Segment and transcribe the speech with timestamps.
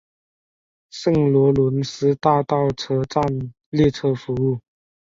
[0.89, 3.23] 圣罗伦斯大道车站
[3.69, 4.59] 列车服务。